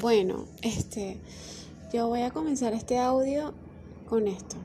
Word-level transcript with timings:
Bueno, 0.00 0.46
este, 0.62 1.18
yo 1.92 2.08
voy 2.08 2.22
a 2.22 2.30
comenzar 2.30 2.72
este 2.72 2.98
audio 2.98 3.54
con 4.08 4.26
esto. 4.26 4.56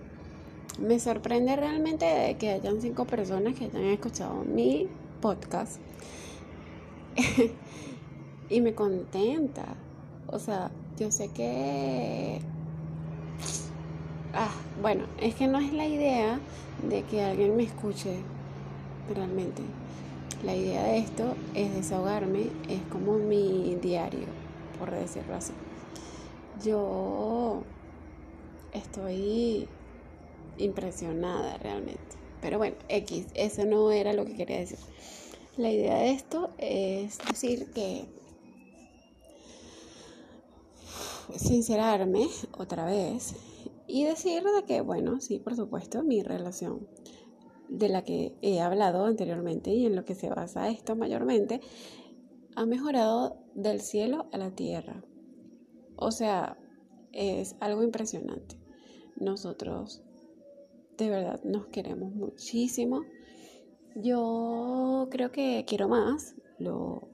Me 0.79 0.99
sorprende 0.99 1.55
realmente 1.55 2.05
de 2.05 2.37
que 2.37 2.51
hayan 2.51 2.81
cinco 2.81 3.05
personas 3.05 3.55
que 3.55 3.65
hayan 3.65 3.83
escuchado 3.83 4.43
mi 4.43 4.87
podcast. 5.21 5.79
y 8.49 8.61
me 8.61 8.73
contenta. 8.73 9.75
O 10.27 10.39
sea, 10.39 10.71
yo 10.97 11.11
sé 11.11 11.29
que... 11.29 12.39
Ah, 14.33 14.53
bueno, 14.81 15.05
es 15.19 15.35
que 15.35 15.47
no 15.47 15.59
es 15.59 15.73
la 15.73 15.85
idea 15.85 16.39
de 16.87 17.03
que 17.03 17.23
alguien 17.23 17.55
me 17.55 17.63
escuche 17.63 18.17
realmente. 19.13 19.61
La 20.43 20.55
idea 20.55 20.83
de 20.83 20.99
esto 20.99 21.35
es 21.53 21.73
desahogarme, 21.73 22.43
es 22.69 22.81
como 22.91 23.17
mi 23.17 23.77
diario, 23.81 24.27
por 24.79 24.91
decirlo 24.91 25.35
así. 25.35 25.53
Yo 26.63 27.61
estoy 28.73 29.67
impresionada 30.57 31.57
realmente. 31.57 31.99
Pero 32.41 32.57
bueno, 32.57 32.77
X, 32.87 33.27
eso 33.33 33.65
no 33.65 33.91
era 33.91 34.13
lo 34.13 34.25
que 34.25 34.35
quería 34.35 34.59
decir. 34.59 34.79
La 35.57 35.69
idea 35.71 35.97
de 35.97 36.11
esto 36.11 36.51
es 36.57 37.17
decir 37.27 37.71
que 37.73 38.05
sincerarme 41.35 42.27
otra 42.57 42.85
vez 42.85 43.35
y 43.87 44.05
decir 44.05 44.43
de 44.43 44.63
que, 44.65 44.81
bueno, 44.81 45.19
sí, 45.19 45.39
por 45.39 45.55
supuesto, 45.55 46.03
mi 46.03 46.23
relación 46.23 46.87
de 47.67 47.89
la 47.89 48.03
que 48.03 48.33
he 48.41 48.61
hablado 48.61 49.05
anteriormente 49.05 49.71
y 49.71 49.85
en 49.85 49.95
lo 49.95 50.05
que 50.05 50.15
se 50.15 50.29
basa 50.29 50.69
esto 50.69 50.95
mayormente, 50.95 51.61
ha 52.59 52.65
mejorado 52.65 53.37
del 53.55 53.79
cielo 53.79 54.27
a 54.33 54.37
la 54.37 54.51
tierra. 54.51 55.01
O 55.95 56.11
sea, 56.11 56.57
es 57.13 57.55
algo 57.61 57.83
impresionante. 57.83 58.59
Nosotros 59.15 60.03
de 60.97 61.09
verdad 61.09 61.41
nos 61.45 61.67
queremos 61.67 62.13
muchísimo. 62.13 63.05
Yo 63.95 65.07
creo 65.09 65.31
que 65.31 65.63
quiero 65.65 65.87
más. 65.87 66.35
Lo, 66.57 67.07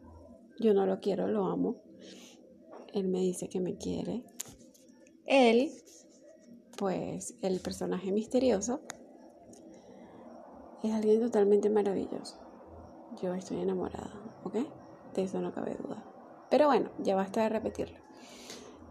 yo 0.60 0.74
no 0.74 0.88
lo 0.88 1.00
quiero, 1.00 1.28
lo 1.28 1.46
amo. 1.46 1.76
Él 2.92 3.08
me 3.08 3.20
dice 3.20 3.48
que 3.48 3.60
me 3.60 3.78
quiere. 3.78 4.24
Él, 5.28 5.70
pues 6.76 7.36
el 7.44 7.60
personaje 7.60 8.12
misterioso, 8.12 8.82
es 10.82 10.92
alguien 10.92 11.22
totalmente 11.22 11.70
maravilloso. 11.70 12.40
Yo 13.22 13.36
estoy 13.36 13.60
enamorada. 13.60 14.25
Eso 15.24 15.42
no 15.42 15.54
cabe 15.54 15.76
duda. 15.76 16.04
Pero 16.50 16.68
bueno, 16.68 16.90
ya 17.00 17.16
basta 17.16 17.42
de 17.42 17.50
repetirlo. 17.50 17.98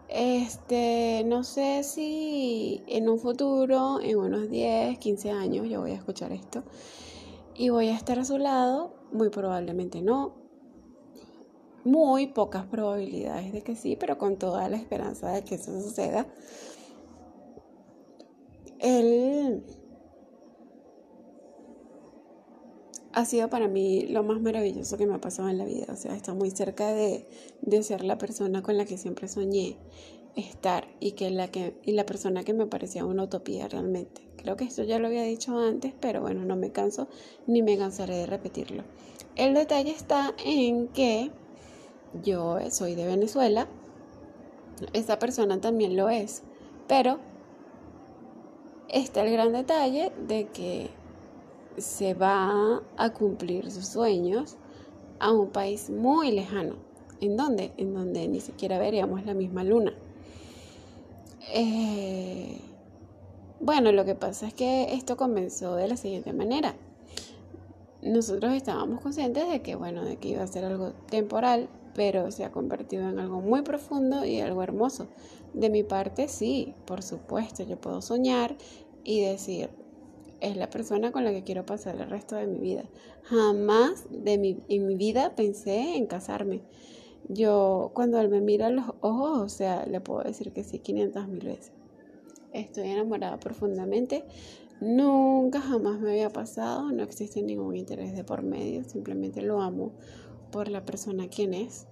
Este, 0.08 1.22
no 1.24 1.44
sé 1.44 1.82
si 1.82 2.82
en 2.86 3.08
un 3.08 3.18
futuro, 3.18 4.00
en 4.00 4.18
unos 4.18 4.50
10, 4.50 4.98
15 4.98 5.30
años, 5.30 5.68
yo 5.68 5.80
voy 5.80 5.92
a 5.92 5.96
escuchar 5.96 6.32
esto 6.32 6.62
y 7.54 7.70
voy 7.70 7.88
a 7.88 7.96
estar 7.96 8.18
a 8.18 8.24
su 8.24 8.38
lado. 8.38 8.94
Muy 9.12 9.30
probablemente 9.30 10.02
no. 10.02 10.34
Muy 11.84 12.28
pocas 12.28 12.64
probabilidades 12.66 13.52
de 13.52 13.62
que 13.62 13.76
sí, 13.76 13.96
pero 13.96 14.18
con 14.18 14.36
toda 14.36 14.68
la 14.68 14.76
esperanza 14.76 15.30
de 15.30 15.44
que 15.44 15.56
eso 15.56 15.80
suceda. 15.80 16.26
Él 18.78 19.64
ha 23.14 23.24
sido 23.24 23.48
para 23.48 23.68
mí 23.68 24.06
lo 24.08 24.24
más 24.24 24.40
maravilloso 24.40 24.96
que 24.98 25.06
me 25.06 25.14
ha 25.14 25.20
pasado 25.20 25.48
en 25.48 25.58
la 25.58 25.64
vida. 25.64 25.86
O 25.88 25.96
sea, 25.96 26.14
está 26.16 26.34
muy 26.34 26.50
cerca 26.50 26.92
de, 26.92 27.24
ser 27.82 28.04
la 28.04 28.18
persona 28.18 28.62
con 28.62 28.76
la 28.76 28.84
que 28.84 28.98
siempre 28.98 29.28
soñé 29.28 29.76
estar 30.34 30.88
y 30.98 31.12
que 31.12 31.30
la 31.30 31.46
que 31.48 31.76
y 31.84 31.92
la 31.92 32.04
persona 32.04 32.42
que 32.42 32.54
me 32.54 32.66
parecía 32.66 33.04
una 33.04 33.22
utopía 33.22 33.68
realmente. 33.68 34.28
Creo 34.36 34.56
que 34.56 34.64
esto 34.64 34.82
ya 34.82 34.98
lo 34.98 35.06
había 35.06 35.22
dicho 35.22 35.56
antes, 35.58 35.94
pero 36.00 36.20
bueno, 36.20 36.44
no 36.44 36.56
me 36.56 36.72
canso 36.72 37.08
ni 37.46 37.62
me 37.62 37.78
cansaré 37.78 38.16
de 38.16 38.26
repetirlo. 38.26 38.82
El 39.36 39.54
detalle 39.54 39.92
está 39.92 40.34
en 40.44 40.88
que 40.88 41.30
yo 42.22 42.58
soy 42.70 42.96
de 42.96 43.06
Venezuela, 43.06 43.68
esa 44.92 45.20
persona 45.20 45.60
también 45.60 45.96
lo 45.96 46.08
es, 46.08 46.42
pero 46.88 47.20
está 48.88 49.22
el 49.22 49.32
gran 49.32 49.52
detalle 49.52 50.12
de 50.26 50.48
que 50.48 50.90
se 51.76 52.14
va 52.14 52.82
a 52.96 53.10
cumplir 53.10 53.70
sus 53.70 53.86
sueños 53.86 54.56
a 55.18 55.32
un 55.32 55.50
país 55.50 55.90
muy 55.90 56.30
lejano. 56.32 56.76
¿En 57.20 57.36
dónde? 57.36 57.72
En 57.76 57.94
donde 57.94 58.28
ni 58.28 58.40
siquiera 58.40 58.78
veríamos 58.78 59.24
la 59.24 59.34
misma 59.34 59.64
luna. 59.64 59.92
Eh, 61.52 62.58
bueno, 63.60 63.92
lo 63.92 64.04
que 64.04 64.14
pasa 64.14 64.46
es 64.46 64.54
que 64.54 64.94
esto 64.94 65.16
comenzó 65.16 65.76
de 65.76 65.88
la 65.88 65.96
siguiente 65.96 66.32
manera. 66.32 66.74
Nosotros 68.02 68.52
estábamos 68.52 69.00
conscientes 69.00 69.48
de 69.48 69.62
que, 69.62 69.76
bueno, 69.76 70.04
de 70.04 70.16
que 70.16 70.28
iba 70.28 70.42
a 70.42 70.46
ser 70.46 70.64
algo 70.64 70.92
temporal, 71.08 71.68
pero 71.94 72.30
se 72.30 72.44
ha 72.44 72.52
convertido 72.52 73.08
en 73.08 73.18
algo 73.18 73.40
muy 73.40 73.62
profundo 73.62 74.24
y 74.24 74.40
algo 74.40 74.62
hermoso. 74.62 75.06
De 75.54 75.70
mi 75.70 75.82
parte, 75.82 76.28
sí, 76.28 76.74
por 76.84 77.02
supuesto, 77.02 77.62
yo 77.62 77.80
puedo 77.80 78.02
soñar 78.02 78.56
y 79.04 79.20
decir, 79.22 79.70
es 80.44 80.56
la 80.56 80.70
persona 80.70 81.12
con 81.12 81.24
la 81.24 81.32
que 81.32 81.42
quiero 81.42 81.64
pasar 81.66 82.00
el 82.00 82.08
resto 82.08 82.36
de 82.36 82.46
mi 82.46 82.58
vida. 82.58 82.84
Jamás 83.24 84.06
de 84.10 84.38
mi, 84.38 84.62
en 84.68 84.86
mi 84.86 84.96
vida 84.96 85.34
pensé 85.34 85.96
en 85.96 86.06
casarme. 86.06 86.62
Yo 87.28 87.90
cuando 87.94 88.20
él 88.20 88.28
me 88.28 88.40
mira 88.40 88.68
los 88.68 88.86
ojos, 89.00 89.38
o 89.38 89.48
sea, 89.48 89.86
le 89.86 90.00
puedo 90.00 90.22
decir 90.22 90.52
que 90.52 90.62
sí 90.62 90.78
500 90.78 91.28
mil 91.28 91.46
veces. 91.46 91.72
Estoy 92.52 92.90
enamorada 92.90 93.40
profundamente. 93.40 94.24
Nunca 94.80 95.60
jamás 95.60 96.00
me 96.00 96.10
había 96.10 96.30
pasado, 96.30 96.92
no 96.92 97.02
existe 97.02 97.42
ningún 97.42 97.76
interés 97.76 98.14
de 98.14 98.24
por 98.24 98.42
medio, 98.42 98.84
simplemente 98.84 99.40
lo 99.40 99.62
amo 99.62 99.92
por 100.50 100.68
la 100.68 100.84
persona 100.84 101.28
quien 101.28 101.54
es 101.54 101.86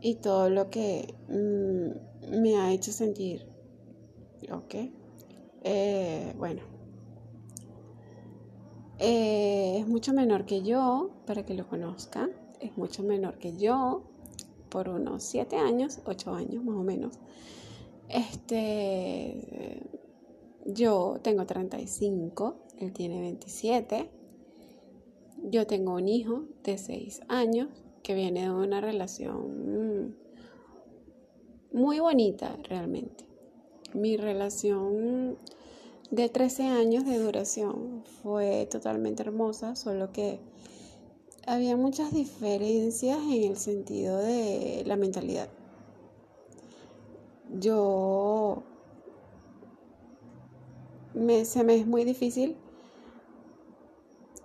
y 0.00 0.16
todo 0.16 0.50
lo 0.50 0.70
que 0.70 1.14
mm, 1.28 2.40
me 2.40 2.56
ha 2.56 2.72
hecho 2.72 2.92
sentir. 2.92 3.46
¿Ok? 4.50 4.74
Eh, 5.64 6.34
bueno, 6.38 6.62
eh, 8.98 9.76
es 9.78 9.86
mucho 9.86 10.12
menor 10.12 10.44
que 10.44 10.62
yo, 10.62 11.10
para 11.24 11.46
que 11.46 11.54
lo 11.54 11.68
conozcan, 11.68 12.30
es 12.60 12.76
mucho 12.76 13.04
menor 13.04 13.38
que 13.38 13.56
yo, 13.56 14.02
por 14.68 14.88
unos 14.88 15.22
7 15.22 15.56
años, 15.56 16.00
8 16.04 16.34
años 16.34 16.64
más 16.64 16.76
o 16.76 16.82
menos. 16.82 17.18
Este, 18.08 19.82
yo 20.66 21.20
tengo 21.22 21.46
35, 21.46 22.56
él 22.78 22.92
tiene 22.92 23.20
27. 23.20 24.10
Yo 25.44 25.66
tengo 25.66 25.94
un 25.94 26.08
hijo 26.08 26.44
de 26.64 26.78
6 26.78 27.22
años 27.28 27.68
que 28.02 28.14
viene 28.14 28.42
de 28.42 28.50
una 28.50 28.80
relación 28.80 30.16
muy 31.72 32.00
bonita 32.00 32.56
realmente 32.68 33.31
mi 33.94 34.16
relación 34.16 35.36
de 36.10 36.28
13 36.28 36.64
años 36.64 37.04
de 37.04 37.18
duración 37.18 38.04
fue 38.22 38.66
totalmente 38.70 39.22
hermosa, 39.22 39.76
solo 39.76 40.12
que 40.12 40.40
había 41.46 41.76
muchas 41.76 42.12
diferencias 42.12 43.18
en 43.18 43.44
el 43.44 43.56
sentido 43.56 44.18
de 44.18 44.82
la 44.86 44.96
mentalidad. 44.96 45.48
Yo 47.58 48.62
me, 51.14 51.44
se 51.44 51.64
me 51.64 51.76
es 51.76 51.86
muy 51.86 52.04
difícil 52.04 52.56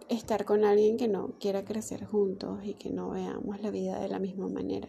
estar 0.10 0.46
con 0.46 0.64
alguien 0.66 0.98
que 0.98 1.08
no 1.08 1.32
quiera 1.40 1.66
crecer 1.66 2.06
juntos 2.06 2.60
y 2.64 2.74
que 2.74 2.90
no 2.90 3.12
veamos 3.12 3.62
la 3.62 3.72
vida 3.72 4.00
de 4.00 4.08
la 4.08 4.20
misma 4.20 4.48
manera 4.48 4.88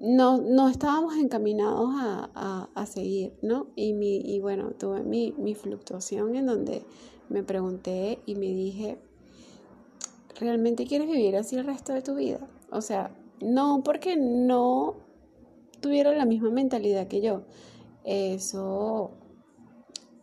no, 0.00 0.38
no 0.38 0.68
estábamos 0.68 1.14
encaminados 1.16 1.90
a, 1.94 2.86
seguir, 2.86 3.34
¿no? 3.42 3.68
Y, 3.76 3.92
mi, 3.92 4.16
y 4.16 4.40
bueno, 4.40 4.70
tuve 4.70 5.02
mi, 5.02 5.32
mi 5.38 5.54
fluctuación 5.54 6.34
en 6.34 6.46
donde 6.46 6.82
me 7.28 7.42
pregunté 7.42 8.18
y 8.26 8.34
me 8.34 8.46
dije, 8.46 8.98
¿realmente 10.40 10.86
quieres 10.86 11.08
vivir 11.08 11.36
así 11.36 11.56
el 11.56 11.66
resto 11.66 11.92
de 11.92 12.02
tu 12.02 12.14
vida? 12.14 12.40
O 12.70 12.80
sea, 12.80 13.14
no 13.40 13.82
porque 13.84 14.16
no 14.16 14.96
tuviera 15.80 16.12
la 16.12 16.24
misma 16.24 16.50
mentalidad 16.50 17.06
que 17.06 17.20
yo. 17.20 17.42
Eso, 18.04 19.10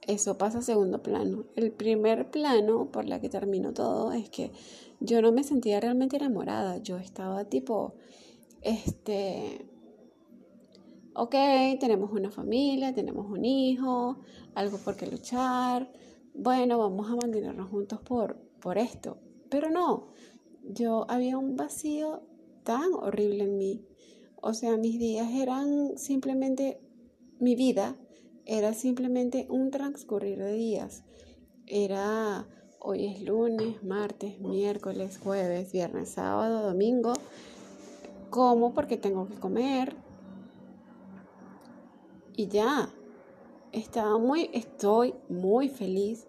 eso 0.01 0.37
pasa 0.37 0.59
a 0.59 0.63
segundo 0.63 1.03
plano. 1.03 1.45
El 1.55 1.71
primer 1.71 2.31
plano 2.31 2.91
por 2.91 3.05
la 3.05 3.21
que 3.21 3.29
terminó 3.29 3.73
todo 3.73 4.11
es 4.11 4.29
que 4.29 4.51
yo 4.99 5.21
no 5.21 5.31
me 5.31 5.43
sentía 5.43 5.79
realmente 5.79 6.17
enamorada. 6.17 6.77
Yo 6.77 6.97
estaba 6.97 7.45
tipo 7.45 7.93
este, 8.67 9.65
ok, 11.15 11.35
tenemos 11.79 12.11
una 12.11 12.29
familia, 12.29 12.93
tenemos 12.93 13.29
un 13.29 13.45
hijo, 13.45 14.19
algo 14.55 14.77
por 14.77 14.95
qué 14.97 15.07
luchar, 15.07 15.91
bueno, 16.33 16.77
vamos 16.77 17.09
a 17.09 17.15
mantenernos 17.15 17.69
juntos 17.69 17.99
por, 18.01 18.37
por 18.59 18.77
esto. 18.77 19.17
Pero 19.49 19.69
no, 19.69 20.09
yo 20.63 21.05
había 21.09 21.37
un 21.37 21.55
vacío 21.55 22.21
tan 22.63 22.93
horrible 22.93 23.45
en 23.45 23.57
mí. 23.57 23.85
O 24.41 24.53
sea, 24.53 24.77
mis 24.77 24.99
días 24.99 25.31
eran 25.31 25.97
simplemente, 25.97 26.79
mi 27.39 27.55
vida 27.55 27.97
era 28.45 28.73
simplemente 28.73 29.47
un 29.49 29.71
transcurrir 29.71 30.37
de 30.37 30.53
días. 30.53 31.03
Era, 31.65 32.47
hoy 32.79 33.05
es 33.05 33.21
lunes, 33.23 33.83
martes, 33.83 34.39
miércoles, 34.39 35.17
jueves, 35.17 35.71
viernes, 35.71 36.09
sábado, 36.09 36.61
domingo. 36.67 37.13
Como 38.29 38.73
porque 38.73 38.97
tengo 38.97 39.27
que 39.27 39.35
comer. 39.35 39.95
Y 42.35 42.47
ya, 42.47 42.89
estaba 43.71 44.17
muy, 44.17 44.49
estoy 44.53 45.15
muy 45.29 45.69
feliz 45.69 46.27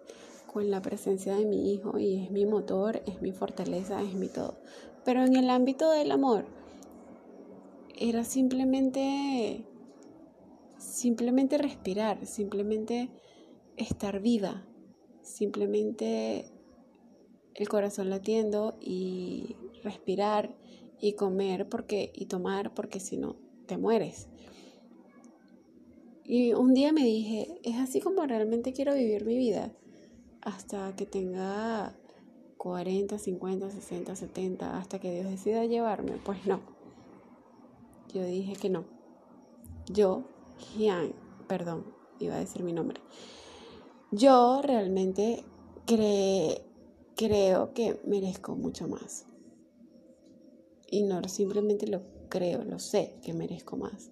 con 0.51 0.71
la 0.71 0.81
presencia 0.81 1.35
de 1.35 1.45
mi 1.45 1.73
hijo 1.73 1.99
y 1.99 2.23
es 2.23 2.31
mi 2.31 2.45
motor, 2.45 3.01
es 3.05 3.21
mi 3.21 3.31
fortaleza, 3.31 4.01
es 4.01 4.15
mi 4.15 4.27
todo. 4.27 4.57
Pero 5.05 5.23
en 5.23 5.35
el 5.35 5.49
ámbito 5.49 5.89
del 5.91 6.11
amor, 6.11 6.45
era 7.95 8.23
simplemente, 8.23 9.65
simplemente 10.77 11.57
respirar, 11.57 12.25
simplemente 12.25 13.09
estar 13.77 14.21
viva, 14.21 14.65
simplemente 15.21 16.45
el 17.55 17.67
corazón 17.67 18.09
latiendo 18.09 18.77
y 18.79 19.57
respirar 19.83 20.55
y 20.99 21.13
comer 21.13 21.69
porque 21.69 22.11
y 22.13 22.25
tomar 22.25 22.73
porque 22.73 22.99
si 22.99 23.17
no 23.17 23.35
te 23.65 23.77
mueres. 23.77 24.27
Y 26.23 26.53
un 26.53 26.73
día 26.73 26.93
me 26.93 27.03
dije, 27.03 27.59
es 27.63 27.77
así 27.77 28.01
como 28.01 28.25
realmente 28.25 28.73
quiero 28.73 28.93
vivir 28.93 29.25
mi 29.25 29.37
vida 29.37 29.71
hasta 30.41 30.95
que 30.95 31.05
tenga 31.05 31.95
40, 32.57 33.17
50, 33.17 33.71
60, 33.71 34.15
70, 34.15 34.77
hasta 34.77 34.99
que 34.99 35.11
Dios 35.11 35.29
decida 35.29 35.65
llevarme. 35.65 36.19
Pues 36.23 36.45
no. 36.45 36.59
Yo 38.13 38.23
dije 38.23 38.53
que 38.53 38.69
no. 38.69 38.85
Yo, 39.91 40.23
Hian, 40.77 41.13
perdón, 41.47 41.85
iba 42.19 42.35
a 42.35 42.39
decir 42.39 42.63
mi 42.63 42.73
nombre. 42.73 43.01
Yo 44.11 44.61
realmente 44.61 45.43
creo 45.85 47.73
que 47.73 47.99
merezco 48.05 48.55
mucho 48.55 48.87
más. 48.87 49.25
Y 50.91 51.03
no 51.03 51.21
simplemente 51.27 51.87
lo 51.87 52.01
creo, 52.29 52.63
lo 52.63 52.79
sé 52.79 53.15
que 53.23 53.33
merezco 53.33 53.77
más. 53.77 54.11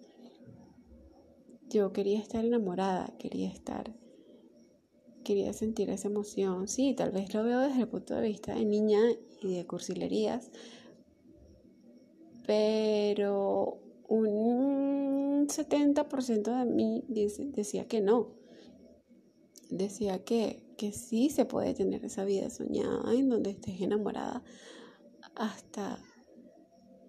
Yo 1.69 1.91
quería 1.91 2.19
estar 2.19 2.45
enamorada, 2.45 3.13
quería 3.19 3.49
estar, 3.49 3.93
quería 5.23 5.53
sentir 5.53 5.89
esa 5.89 6.07
emoción. 6.07 6.67
Sí, 6.67 6.93
tal 6.93 7.11
vez 7.11 7.33
lo 7.33 7.43
veo 7.43 7.59
desde 7.59 7.81
el 7.81 7.87
punto 7.87 8.15
de 8.15 8.27
vista 8.27 8.53
de 8.53 8.65
niña 8.65 8.99
y 9.41 9.55
de 9.55 9.65
cursilerías, 9.65 10.51
pero 12.45 13.79
un 14.07 15.47
70% 15.49 16.57
de 16.57 16.65
mí 16.65 17.03
decía 17.07 17.87
que 17.87 18.01
no. 18.01 18.29
Decía 19.69 20.23
que, 20.23 20.63
que 20.77 20.93
sí 20.93 21.29
se 21.29 21.43
puede 21.43 21.73
tener 21.73 22.05
esa 22.05 22.23
vida 22.23 22.49
soñada 22.49 23.13
en 23.13 23.27
donde 23.27 23.49
estés 23.49 23.81
enamorada 23.81 24.43
hasta 25.35 25.99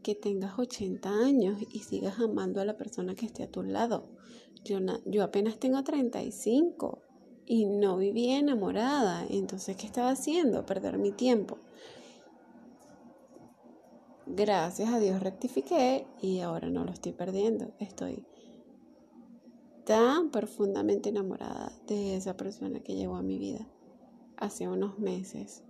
que 0.02 0.14
tengas 0.14 0.58
80 0.58 1.08
años 1.08 1.58
y 1.72 1.80
sigas 1.80 2.18
amando 2.20 2.60
a 2.60 2.64
la 2.64 2.76
persona 2.76 3.14
que 3.14 3.26
esté 3.26 3.42
a 3.42 3.50
tu 3.50 3.62
lado. 3.62 4.08
Yo, 4.64 5.22
apenas 5.22 5.58
tengo 5.58 5.82
35 5.82 7.02
y 7.46 7.66
no 7.66 7.96
vivía 7.96 8.38
enamorada. 8.38 9.24
Entonces, 9.28 9.76
¿qué 9.76 9.86
estaba 9.86 10.10
haciendo? 10.10 10.66
Perder 10.66 10.98
mi 10.98 11.12
tiempo. 11.12 11.58
Gracias 14.26 14.90
a 14.92 14.98
Dios 14.98 15.20
rectifiqué 15.22 16.06
y 16.20 16.40
ahora 16.40 16.68
no 16.68 16.84
lo 16.84 16.92
estoy 16.92 17.12
perdiendo. 17.12 17.72
Estoy 17.78 18.26
tan 19.84 20.30
profundamente 20.30 21.08
enamorada 21.08 21.72
de 21.86 22.16
esa 22.16 22.36
persona 22.36 22.80
que 22.80 22.94
llegó 22.94 23.16
a 23.16 23.22
mi 23.22 23.38
vida 23.38 23.66
hace 24.36 24.68
unos 24.68 24.98
meses, 24.98 25.64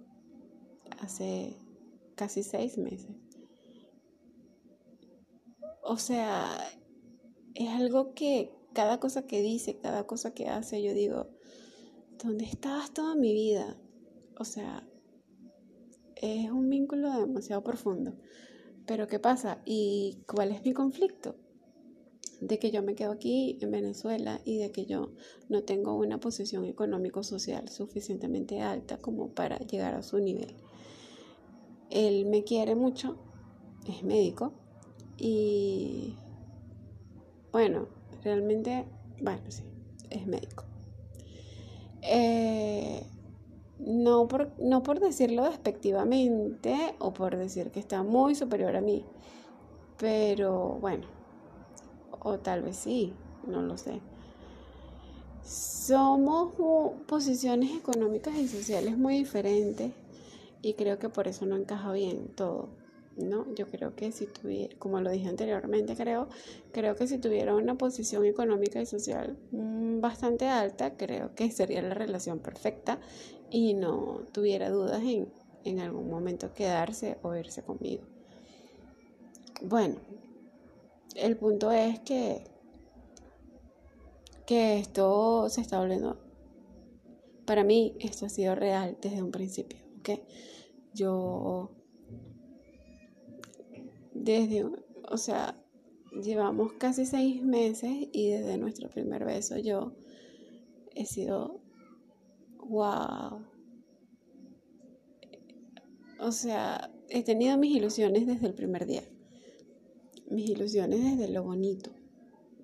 hace 1.00 1.56
casi 2.16 2.42
seis 2.42 2.78
meses. 2.78 3.14
O 5.90 5.96
sea, 5.96 6.70
es 7.54 7.70
algo 7.70 8.12
que 8.12 8.52
cada 8.74 9.00
cosa 9.00 9.26
que 9.26 9.40
dice, 9.40 9.78
cada 9.78 10.06
cosa 10.06 10.34
que 10.34 10.46
hace, 10.46 10.82
yo 10.82 10.92
digo, 10.92 11.30
¿dónde 12.22 12.44
estabas 12.44 12.92
toda 12.92 13.14
mi 13.14 13.32
vida? 13.32 13.80
O 14.38 14.44
sea, 14.44 14.86
es 16.14 16.50
un 16.50 16.68
vínculo 16.68 17.10
demasiado 17.18 17.64
profundo. 17.64 18.18
Pero 18.86 19.06
¿qué 19.06 19.18
pasa? 19.18 19.62
¿Y 19.64 20.24
cuál 20.26 20.50
es 20.50 20.62
mi 20.62 20.74
conflicto? 20.74 21.36
De 22.42 22.58
que 22.58 22.70
yo 22.70 22.82
me 22.82 22.94
quedo 22.94 23.12
aquí 23.12 23.56
en 23.62 23.70
Venezuela 23.70 24.42
y 24.44 24.58
de 24.58 24.70
que 24.70 24.84
yo 24.84 25.14
no 25.48 25.64
tengo 25.64 25.96
una 25.96 26.20
posición 26.20 26.66
económico-social 26.66 27.70
suficientemente 27.70 28.60
alta 28.60 28.98
como 28.98 29.32
para 29.32 29.56
llegar 29.60 29.94
a 29.94 30.02
su 30.02 30.18
nivel. 30.18 30.54
Él 31.88 32.26
me 32.26 32.44
quiere 32.44 32.74
mucho, 32.74 33.16
es 33.86 34.02
médico 34.02 34.67
y 35.18 36.16
bueno, 37.52 37.88
realmente, 38.22 38.84
bueno, 39.20 39.42
sí, 39.48 39.64
es 40.10 40.26
médico. 40.26 40.64
Eh, 42.02 43.02
no, 43.80 44.28
por, 44.28 44.52
no 44.60 44.82
por 44.82 45.00
decirlo 45.00 45.44
despectivamente 45.44 46.94
o 47.00 47.12
por 47.12 47.36
decir 47.36 47.70
que 47.70 47.80
está 47.80 48.02
muy 48.02 48.34
superior 48.34 48.76
a 48.76 48.80
mí, 48.80 49.04
pero 49.98 50.78
bueno, 50.80 51.06
o 52.20 52.38
tal 52.38 52.62
vez 52.62 52.76
sí, 52.76 53.12
no 53.46 53.62
lo 53.62 53.76
sé. 53.76 54.00
Somos 55.42 56.52
posiciones 57.06 57.76
económicas 57.76 58.36
y 58.36 58.46
sociales 58.46 58.96
muy 58.98 59.18
diferentes 59.18 59.92
y 60.62 60.74
creo 60.74 60.98
que 60.98 61.08
por 61.08 61.26
eso 61.26 61.46
no 61.46 61.56
encaja 61.56 61.90
bien 61.92 62.28
todo. 62.34 62.68
¿No? 63.18 63.52
Yo 63.54 63.66
creo 63.66 63.94
que 63.94 64.12
si 64.12 64.26
tuviera, 64.26 64.74
como 64.78 65.00
lo 65.00 65.10
dije 65.10 65.28
anteriormente, 65.28 65.96
creo, 65.96 66.28
creo 66.72 66.96
que 66.96 67.06
si 67.06 67.18
tuviera 67.18 67.54
una 67.54 67.76
posición 67.76 68.24
económica 68.24 68.80
y 68.80 68.86
social 68.86 69.36
mm, 69.52 70.00
bastante 70.00 70.46
alta, 70.46 70.96
creo 70.96 71.34
que 71.34 71.50
sería 71.50 71.82
la 71.82 71.94
relación 71.94 72.38
perfecta 72.38 72.98
y 73.50 73.74
no 73.74 74.22
tuviera 74.32 74.70
dudas 74.70 75.02
en, 75.02 75.28
en 75.64 75.80
algún 75.80 76.10
momento 76.10 76.52
quedarse 76.54 77.18
o 77.22 77.34
irse 77.34 77.62
conmigo. 77.62 78.04
Bueno, 79.62 79.96
el 81.16 81.36
punto 81.36 81.72
es 81.72 81.98
que, 82.00 82.44
que 84.46 84.78
esto 84.78 85.48
se 85.48 85.60
está 85.60 85.80
volviendo, 85.80 86.16
para 87.44 87.64
mí 87.64 87.96
esto 87.98 88.26
ha 88.26 88.28
sido 88.28 88.54
real 88.54 88.96
desde 89.00 89.22
un 89.22 89.32
principio, 89.32 89.80
¿ok? 89.98 90.20
Yo 90.94 91.77
desde, 94.32 94.64
o 95.08 95.16
sea, 95.16 95.62
llevamos 96.22 96.72
casi 96.74 97.06
seis 97.06 97.42
meses 97.42 97.92
y 98.12 98.30
desde 98.30 98.58
nuestro 98.58 98.88
primer 98.90 99.24
beso 99.24 99.58
yo 99.58 99.94
he 100.94 101.06
sido, 101.06 101.60
wow. 102.58 103.44
O 106.20 106.32
sea, 106.32 106.92
he 107.08 107.22
tenido 107.22 107.56
mis 107.58 107.76
ilusiones 107.76 108.26
desde 108.26 108.46
el 108.46 108.54
primer 108.54 108.86
día. 108.86 109.04
Mis 110.30 110.50
ilusiones 110.50 111.02
desde 111.02 111.32
lo 111.32 111.44
bonito, 111.44 111.90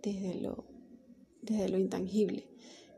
desde 0.02 0.40
lo, 0.40 0.66
desde 1.40 1.68
lo 1.68 1.78
intangible. 1.78 2.48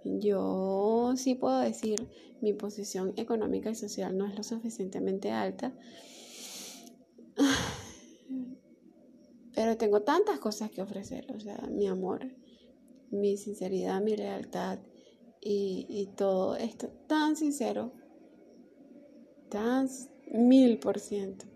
Yo 0.05 1.13
sí 1.17 1.35
puedo 1.35 1.61
decir, 1.61 2.09
mi 2.41 2.53
posición 2.53 3.13
económica 3.17 3.71
y 3.71 3.75
social 3.75 4.17
no 4.17 4.27
es 4.27 4.37
lo 4.37 4.43
suficientemente 4.43 5.31
alta 5.31 5.75
pero 9.57 9.79
tengo 9.79 10.03
tantas 10.03 10.39
cosas 10.39 10.71
que 10.71 10.83
ofrecer, 10.83 11.27
o 11.35 11.41
sea, 11.41 11.57
mi 11.71 11.87
amor, 11.87 12.27
mi 13.11 13.39
sinceridad, 13.39 14.03
mi 14.03 14.15
lealtad 14.15 14.79
y, 15.41 16.11
todo 16.15 16.57
esto 16.57 16.89
tan 17.07 17.37
sincero, 17.37 17.91
tan 19.49 19.89
mil 20.31 20.79
por 20.79 21.01
ciento. 21.01 21.47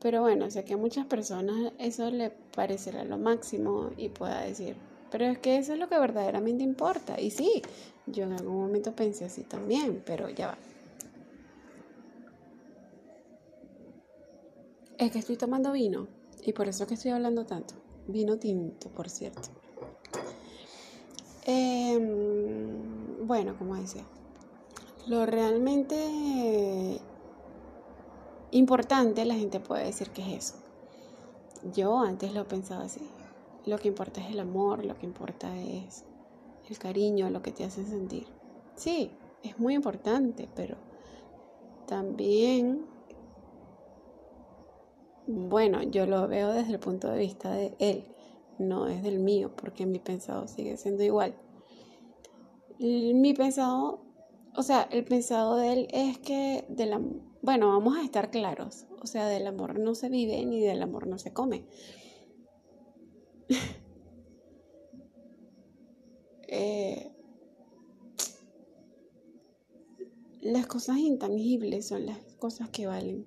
Pero 0.00 0.20
bueno, 0.22 0.48
sé 0.50 0.64
que 0.64 0.74
a 0.74 0.76
muchas 0.76 1.06
personas 1.06 1.72
eso 1.78 2.08
le 2.12 2.30
parecerá 2.30 3.02
lo 3.04 3.18
máximo 3.18 3.90
y 3.96 4.10
pueda 4.10 4.42
decir, 4.42 4.76
pero 5.10 5.24
es 5.24 5.38
que 5.38 5.58
eso 5.58 5.72
es 5.72 5.80
lo 5.80 5.88
que 5.88 5.98
verdaderamente 5.98 6.62
importa. 6.62 7.20
Y 7.20 7.32
sí, 7.32 7.60
yo 8.06 8.22
en 8.22 8.34
algún 8.34 8.56
momento 8.56 8.94
pensé 8.94 9.24
así 9.24 9.42
también, 9.42 10.00
pero 10.06 10.28
ya 10.30 10.46
va. 10.46 10.58
Es 14.96 15.10
que 15.10 15.18
estoy 15.18 15.36
tomando 15.36 15.72
vino. 15.72 16.19
Y 16.44 16.52
por 16.52 16.68
eso 16.68 16.86
que 16.86 16.94
estoy 16.94 17.10
hablando 17.10 17.44
tanto. 17.46 17.74
Vino 18.06 18.38
tinto, 18.38 18.88
por 18.90 19.08
cierto. 19.08 19.48
Em, 21.44 23.26
bueno, 23.26 23.56
como 23.58 23.76
decía, 23.76 24.04
lo 25.06 25.26
realmente 25.26 27.00
importante, 28.52 29.24
la 29.24 29.34
gente 29.34 29.60
puede 29.60 29.84
decir 29.84 30.10
que 30.10 30.22
es 30.22 30.44
eso. 30.44 30.54
Yo 31.74 31.98
antes 31.98 32.32
lo 32.32 32.46
pensaba 32.46 32.84
así. 32.84 33.08
Lo 33.66 33.78
que 33.78 33.88
importa 33.88 34.20
es 34.20 34.30
el 34.30 34.40
amor, 34.40 34.84
lo 34.84 34.96
que 34.96 35.06
importa 35.06 35.56
es 35.56 36.04
el 36.68 36.78
cariño, 36.78 37.30
lo 37.30 37.42
que 37.42 37.52
te 37.52 37.64
hace 37.64 37.84
sentir. 37.84 38.26
Sí, 38.76 39.10
es 39.42 39.58
muy 39.58 39.74
importante, 39.74 40.48
pero 40.54 40.76
también, 41.86 42.86
bueno, 45.30 45.82
yo 45.82 46.06
lo 46.06 46.26
veo 46.26 46.52
desde 46.52 46.72
el 46.72 46.80
punto 46.80 47.08
de 47.08 47.18
vista 47.18 47.52
de 47.52 47.74
él, 47.78 48.04
no 48.58 48.88
es 48.88 49.02
del 49.02 49.20
mío, 49.20 49.52
porque 49.56 49.86
mi 49.86 49.98
pensado 49.98 50.48
sigue 50.48 50.76
siendo 50.76 51.04
igual. 51.04 51.34
Mi 52.78 53.32
pensado, 53.34 54.02
o 54.56 54.62
sea, 54.62 54.88
el 54.90 55.04
pensado 55.04 55.56
de 55.56 55.72
él 55.72 55.88
es 55.92 56.18
que 56.18 56.64
de 56.68 56.86
la, 56.86 57.00
bueno, 57.42 57.68
vamos 57.68 57.96
a 57.96 58.02
estar 58.02 58.30
claros, 58.30 58.86
o 59.00 59.06
sea, 59.06 59.26
del 59.28 59.46
amor 59.46 59.78
no 59.78 59.94
se 59.94 60.08
vive 60.08 60.44
ni 60.44 60.60
del 60.60 60.82
amor 60.82 61.06
no 61.06 61.18
se 61.18 61.32
come. 61.32 61.64
Eh, 66.52 67.12
las 70.40 70.66
cosas 70.66 70.98
intangibles 70.98 71.86
son 71.86 72.06
las 72.06 72.18
cosas 72.40 72.70
que 72.70 72.88
valen 72.88 73.24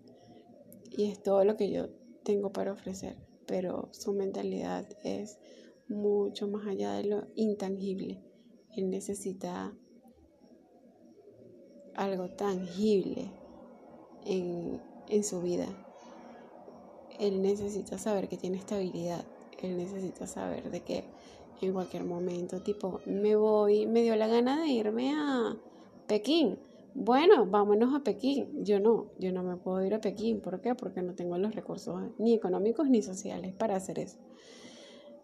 y 0.95 1.12
es 1.12 1.21
todo 1.21 1.43
lo 1.43 1.57
que 1.57 1.71
yo 1.71 1.89
tengo 2.23 2.51
para 2.51 2.71
ofrecer, 2.71 3.17
pero 3.45 3.89
su 3.91 4.13
mentalidad 4.13 4.88
es 5.03 5.39
mucho 5.88 6.47
más 6.47 6.67
allá 6.67 6.93
de 6.93 7.05
lo 7.05 7.27
intangible. 7.35 8.23
Él 8.75 8.89
necesita 8.89 9.73
algo 11.95 12.29
tangible 12.29 13.31
en, 14.25 14.81
en 15.09 15.23
su 15.23 15.41
vida. 15.41 15.67
Él 17.19 17.41
necesita 17.41 17.97
saber 17.97 18.27
que 18.27 18.38
tiene 18.38 18.57
estabilidad. 18.57 19.25
Él 19.62 19.77
necesita 19.77 20.27
saber 20.27 20.71
de 20.71 20.81
que 20.81 21.05
en 21.62 21.73
cualquier 21.73 22.03
momento, 22.03 22.62
tipo, 22.62 23.01
me 23.05 23.35
voy, 23.35 23.85
me 23.85 24.01
dio 24.01 24.15
la 24.15 24.27
gana 24.27 24.62
de 24.62 24.67
irme 24.69 25.13
a 25.15 25.55
Pekín. 26.07 26.57
Bueno, 26.95 27.47
vámonos 27.47 27.95
a 27.95 28.03
Pekín. 28.03 28.63
Yo 28.63 28.79
no, 28.79 29.12
yo 29.17 29.31
no 29.31 29.43
me 29.43 29.57
puedo 29.57 29.83
ir 29.83 29.93
a 29.95 30.01
Pekín. 30.01 30.41
¿Por 30.41 30.62
qué? 30.62 30.75
Porque 30.75 31.01
no 31.01 31.15
tengo 31.15 31.38
los 31.38 31.55
recursos 31.55 32.00
ni 32.19 32.33
económicos 32.33 32.89
ni 32.89 33.01
sociales 33.01 33.53
para 33.55 33.75
hacer 33.75 34.00
eso. 34.00 34.19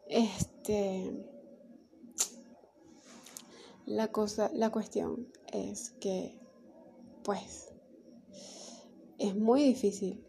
Este, 0.08 1.14
la 3.86 4.08
cosa, 4.08 4.50
la 4.56 4.72
cuestión 4.72 5.28
es 5.54 5.92
que, 6.00 6.40
pues, 7.24 7.72
es 9.20 9.36
muy 9.36 9.64
difícil. 9.64 10.26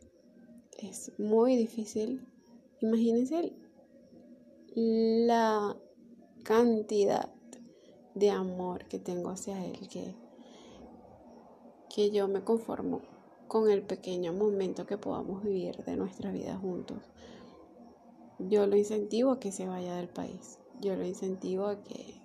Es 0.78 1.12
muy 1.18 1.56
difícil. 1.56 2.26
Imagínense 2.80 3.54
la 4.74 5.76
cantidad 6.44 7.32
de 8.14 8.30
amor 8.30 8.84
que 8.88 8.98
tengo 8.98 9.30
hacia 9.30 9.64
Él, 9.64 9.88
que, 9.88 10.14
que 11.94 12.10
yo 12.10 12.28
me 12.28 12.42
conformo 12.42 13.02
con 13.48 13.68
el 13.68 13.82
pequeño 13.82 14.32
momento 14.32 14.86
que 14.86 14.96
podamos 14.96 15.42
vivir 15.42 15.84
de 15.84 15.96
nuestra 15.96 16.30
vida 16.30 16.56
juntos. 16.56 17.02
Yo 18.38 18.66
lo 18.66 18.76
incentivo 18.76 19.32
a 19.32 19.40
que 19.40 19.52
se 19.52 19.66
vaya 19.66 19.96
del 19.96 20.08
país. 20.08 20.58
Yo 20.80 20.94
lo 20.96 21.04
incentivo 21.04 21.66
a 21.66 21.82
que 21.82 22.20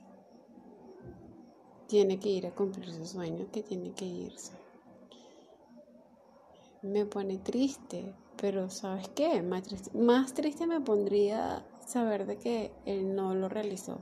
tiene 1.88 2.19
que 2.19 2.29
ir 2.29 2.48
a 2.48 2.55
cumplir 2.55 2.93
su 2.93 3.05
sueño, 3.05 3.48
que 3.51 3.63
tiene 3.63 3.91
que 3.93 4.05
irse. 4.05 4.53
Me 6.84 7.05
pone 7.05 7.39
triste, 7.39 8.13
pero 8.38 8.69
¿sabes 8.69 9.10
qué? 9.10 9.41
más 9.41 10.34
triste 10.34 10.67
me 10.67 10.79
pondría 10.79 11.65
saber 11.86 12.27
de 12.27 12.38
que 12.38 12.72
él 12.86 13.15
no 13.15 13.34
lo 13.34 13.50
realizó, 13.50 14.00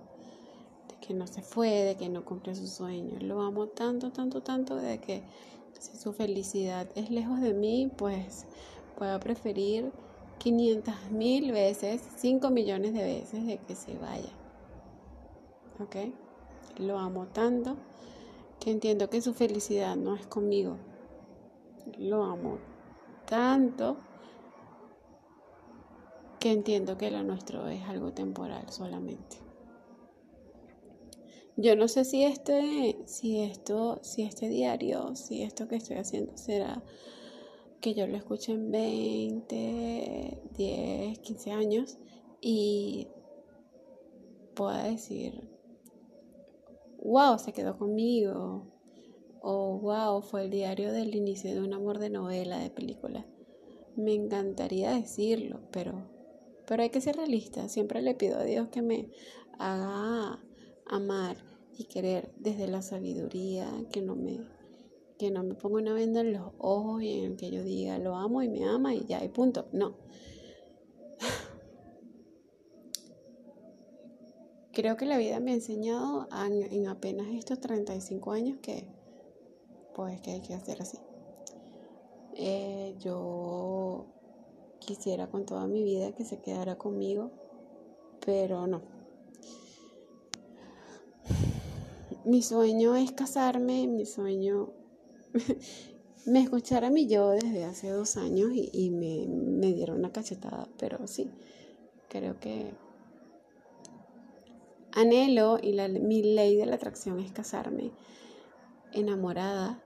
que 1.05 1.13
no 1.13 1.27
se 1.27 1.41
fue, 1.41 1.69
de 1.69 1.95
que 1.95 2.07
no 2.09 2.23
cumplió 2.23 2.55
su 2.55 2.67
sueño. 2.67 3.17
Lo 3.19 3.41
amo 3.41 3.67
tanto, 3.67 4.11
tanto, 4.11 4.41
tanto 4.41 4.75
de 4.75 4.99
que 4.99 5.23
si 5.77 5.97
su 5.97 6.13
felicidad 6.13 6.87
es 6.95 7.09
lejos 7.09 7.41
de 7.41 7.53
mí, 7.53 7.91
pues 7.97 8.45
puedo 8.97 9.19
preferir 9.19 9.91
500 10.37 11.11
mil 11.11 11.51
veces, 11.51 12.01
5 12.15 12.49
millones 12.51 12.93
de 12.93 13.03
veces 13.03 13.45
de 13.45 13.57
que 13.57 13.75
se 13.75 13.97
vaya. 13.97 14.31
¿Ok? 15.79 15.95
Lo 16.79 16.97
amo 16.97 17.27
tanto 17.27 17.75
que 18.59 18.71
entiendo 18.71 19.09
que 19.09 19.21
su 19.21 19.33
felicidad 19.33 19.97
no 19.97 20.15
es 20.15 20.25
conmigo. 20.25 20.77
Lo 21.97 22.23
amo 22.23 22.59
tanto 23.25 23.97
que 26.39 26.51
entiendo 26.51 26.97
que 26.97 27.11
lo 27.11 27.23
nuestro 27.23 27.67
es 27.67 27.83
algo 27.83 28.13
temporal 28.13 28.69
solamente. 28.69 29.52
Yo 31.55 31.75
no 31.75 31.87
sé 31.87 32.03
si 32.03 32.23
este, 32.23 32.97
si 33.05 33.41
esto, 33.41 33.99
si 34.01 34.23
este 34.23 34.49
diario, 34.49 35.15
si 35.15 35.43
esto 35.43 35.67
que 35.67 35.75
estoy 35.75 35.97
haciendo 35.97 36.35
será 36.35 36.83
que 37.79 37.93
yo 37.93 38.07
lo 38.07 38.17
escuche 38.17 38.53
en 38.53 38.71
20, 38.71 40.41
10, 40.55 41.19
15 41.19 41.51
años 41.51 41.97
y 42.41 43.07
pueda 44.55 44.85
decir, 44.85 45.49
wow, 47.03 47.37
se 47.37 47.53
quedó 47.53 47.77
conmigo, 47.77 48.67
o 49.41 49.79
wow, 49.79 50.21
fue 50.21 50.45
el 50.45 50.49
diario 50.49 50.91
del 50.91 51.13
inicio 51.13 51.53
de 51.53 51.61
un 51.61 51.73
amor 51.73 51.99
de 51.99 52.09
novela, 52.09 52.57
de 52.57 52.69
película. 52.69 53.25
Me 53.95 54.13
encantaría 54.13 54.91
decirlo, 54.91 55.59
pero 55.71 56.13
pero 56.65 56.83
hay 56.83 56.89
que 56.89 57.01
ser 57.01 57.15
realista. 57.15 57.67
Siempre 57.69 58.01
le 58.01 58.15
pido 58.15 58.37
a 58.39 58.43
Dios 58.43 58.69
que 58.69 58.81
me 58.81 59.09
haga 59.59 60.39
amar 60.87 61.37
y 61.77 61.85
querer 61.85 62.31
desde 62.37 62.67
la 62.67 62.81
sabiduría, 62.81 63.67
que 63.91 64.01
no 64.01 64.15
me, 64.15 64.39
que 65.17 65.31
no 65.31 65.43
me 65.43 65.55
ponga 65.55 65.77
una 65.77 65.93
venda 65.93 66.21
en 66.21 66.33
los 66.33 66.51
ojos 66.57 67.01
y 67.01 67.23
en 67.23 67.37
que 67.37 67.49
yo 67.51 67.63
diga 67.63 67.97
lo 67.97 68.15
amo 68.15 68.41
y 68.41 68.49
me 68.49 68.65
ama 68.65 68.93
y 68.93 69.05
ya, 69.05 69.23
y 69.23 69.29
punto. 69.29 69.67
No. 69.71 69.95
Creo 74.73 74.97
que 74.97 75.05
la 75.05 75.17
vida 75.17 75.39
me 75.39 75.51
ha 75.51 75.55
enseñado 75.55 76.27
en, 76.71 76.87
apenas 76.87 77.27
estos 77.27 77.59
35 77.59 78.31
años 78.31 78.57
que, 78.61 78.87
pues, 79.93 80.19
que 80.21 80.31
hay 80.31 80.41
que 80.41 80.55
hacer 80.55 80.81
así. 80.81 80.97
Eh, 82.35 82.95
yo 82.97 84.07
quisiera 84.79 85.27
con 85.27 85.45
toda 85.45 85.67
mi 85.67 85.83
vida 85.83 86.13
que 86.13 86.25
se 86.25 86.41
quedara 86.41 86.77
conmigo, 86.77 87.31
pero 88.25 88.65
no. 88.65 89.02
Mi 92.25 92.41
sueño 92.41 92.95
es 92.95 93.11
casarme, 93.11 93.87
mi 93.87 94.05
sueño... 94.05 94.73
me 96.25 96.41
escuchara 96.41 96.89
mi 96.89 97.07
yo 97.07 97.31
desde 97.31 97.65
hace 97.65 97.89
dos 97.89 98.15
años 98.17 98.51
y, 98.53 98.89
me, 98.91 99.27
me, 99.27 99.73
dieron 99.73 99.97
una 99.99 100.11
cachetada, 100.11 100.69
pero 100.77 101.05
sí, 101.07 101.29
creo 102.07 102.39
que 102.39 102.73
anhelo 104.93 105.59
y 105.61 105.73
la, 105.73 105.89
mi 105.89 106.23
ley 106.23 106.55
de 106.55 106.65
la 106.65 106.75
atracción 106.75 107.19
es 107.19 107.31
casarme 107.31 107.91
enamorada, 108.93 109.83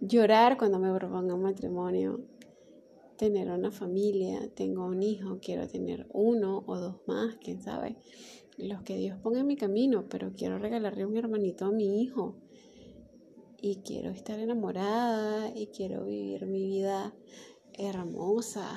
llorar 0.00 0.56
cuando 0.56 0.78
me 0.78 0.92
propongan 0.92 1.40
matrimonio, 1.40 2.20
tener 3.16 3.50
una 3.50 3.70
familia, 3.70 4.50
tengo 4.54 4.86
un 4.86 5.02
hijo, 5.02 5.38
quiero 5.40 5.68
tener 5.68 6.06
uno 6.12 6.64
o 6.66 6.76
dos 6.76 6.96
más, 7.06 7.36
quién 7.36 7.62
sabe, 7.62 7.96
los 8.58 8.82
que 8.82 8.96
Dios 8.96 9.18
ponga 9.22 9.40
en 9.40 9.46
mi 9.46 9.56
camino, 9.56 10.06
pero 10.08 10.32
quiero 10.34 10.58
regalarle 10.58 11.04
un 11.04 11.16
hermanito 11.16 11.66
a 11.66 11.72
mi 11.72 12.02
hijo 12.02 12.36
y 13.58 13.76
quiero 13.76 14.10
estar 14.10 14.38
enamorada 14.38 15.50
y 15.54 15.68
quiero 15.68 16.04
vivir 16.04 16.46
mi 16.46 16.66
vida 16.66 17.14
hermosa, 17.74 18.68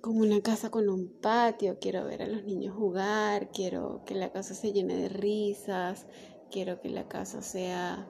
como 0.00 0.20
una 0.20 0.40
casa 0.40 0.70
con 0.70 0.88
un 0.88 1.20
patio, 1.20 1.78
quiero 1.80 2.04
ver 2.04 2.22
a 2.22 2.26
los 2.26 2.44
niños 2.44 2.74
jugar, 2.74 3.50
quiero 3.52 4.02
que 4.04 4.14
la 4.14 4.32
casa 4.32 4.54
se 4.54 4.72
llene 4.72 4.96
de 4.96 5.08
risas, 5.08 6.06
quiero 6.50 6.80
que 6.80 6.88
la 6.88 7.08
casa 7.08 7.42
sea 7.42 8.08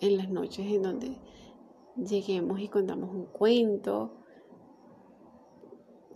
en 0.00 0.16
las 0.16 0.30
noches 0.30 0.66
en 0.66 0.82
donde 0.82 1.18
lleguemos 1.96 2.60
y 2.60 2.68
contamos 2.68 3.14
un 3.14 3.26
cuento. 3.26 4.16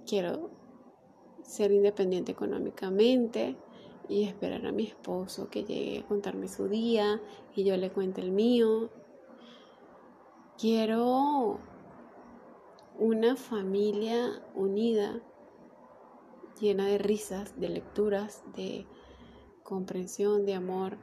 Quiero 0.07 0.54
ser 1.45 1.71
independiente 1.73 2.33
económicamente 2.33 3.57
y 4.09 4.25
esperar 4.25 4.67
a 4.67 4.73
mi 4.73 4.87
esposo 4.87 5.49
que 5.49 5.65
llegue 5.65 6.01
a 6.01 6.07
contarme 6.07 6.49
su 6.49 6.69
día 6.69 7.21
y 7.55 7.65
yo 7.65 7.77
le 7.77 7.91
cuente 7.91 8.21
el 8.21 8.33
mío. 8.33 8.91
Quiero 10.59 11.61
una 12.99 13.37
familia 13.37 14.43
unida, 14.55 15.21
llena 16.61 16.87
de 16.87 16.99
risas, 16.99 17.59
de 17.59 17.69
lecturas, 17.69 18.43
de 18.57 18.87
comprensión, 19.63 20.47
de 20.47 20.55
amor, 20.55 20.99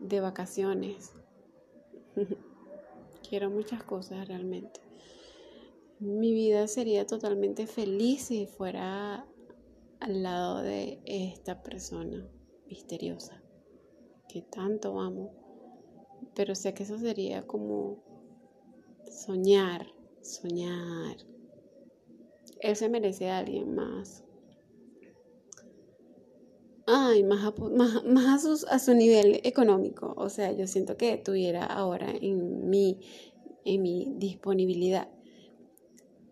de 0.00 0.20
vacaciones. 0.20 1.12
quiero 3.28 3.50
muchas 3.50 3.82
cosas 3.82 4.26
realmente. 4.28 4.87
Mi 6.00 6.32
vida 6.32 6.68
sería 6.68 7.08
totalmente 7.08 7.66
feliz 7.66 8.26
si 8.26 8.46
fuera 8.46 9.26
al 9.98 10.22
lado 10.22 10.62
de 10.62 11.00
esta 11.04 11.60
persona 11.60 12.24
misteriosa 12.68 13.42
que 14.28 14.42
tanto 14.42 15.00
amo. 15.00 15.32
Pero 16.36 16.54
sé 16.54 16.72
que 16.72 16.84
eso 16.84 16.98
sería 16.98 17.48
como 17.48 18.04
soñar, 19.10 19.88
soñar. 20.22 21.16
Él 22.60 22.76
se 22.76 22.88
merece 22.88 23.30
a 23.30 23.38
alguien 23.38 23.74
más. 23.74 24.22
Ay, 26.86 27.24
más, 27.24 27.44
a, 28.68 28.78
su, 28.78 28.94
nivel 28.94 29.40
económico. 29.42 30.14
O 30.16 30.28
sea, 30.28 30.52
yo 30.52 30.68
siento 30.68 30.96
que 30.96 31.16
tuviera 31.16 31.66
ahora 31.66 32.08
en 32.08 32.70
mi, 32.70 33.00
en 33.64 33.82
mi 33.82 34.14
disponibilidad 34.16 35.08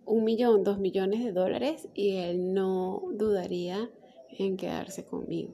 un 0.06 0.24
millón, 0.24 0.64
dos 0.64 0.78
millones 0.78 1.24
de 1.24 1.32
dólares 1.32 1.88
y 1.92 2.16
él 2.16 2.54
no 2.54 3.02
dudaría 3.12 3.90
en 4.30 4.56
quedarse 4.56 5.04
conmigo. 5.04 5.52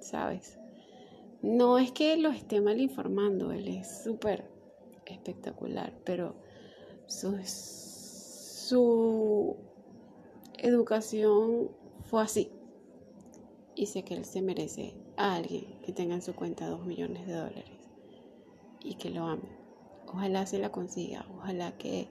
¿Sabes? 0.00 0.58
No 1.42 1.78
es 1.78 1.92
que 1.92 2.16
lo 2.16 2.30
esté 2.30 2.60
mal 2.60 2.80
informando, 2.80 3.52
él 3.52 3.68
es 3.68 4.02
súper 4.04 4.44
espectacular, 5.06 5.92
pero 6.04 6.36
su, 7.06 7.36
su 7.42 9.56
educación 10.58 11.70
fue 12.04 12.22
así. 12.22 12.52
Y 13.74 13.86
sé 13.86 14.04
que 14.04 14.14
él 14.14 14.24
se 14.24 14.42
merece 14.42 14.94
a 15.16 15.36
alguien 15.36 15.80
que 15.82 15.92
tenga 15.92 16.14
en 16.14 16.22
su 16.22 16.34
cuenta 16.34 16.68
dos 16.68 16.84
millones 16.84 17.26
de 17.26 17.32
dólares 17.32 17.88
y 18.82 18.96
que 18.96 19.10
lo 19.10 19.24
ame. 19.24 19.58
Ojalá 20.06 20.44
se 20.46 20.58
la 20.58 20.70
consiga, 20.70 21.26
ojalá 21.36 21.76
que 21.78 22.08